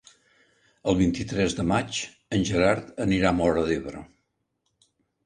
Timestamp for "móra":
3.43-3.67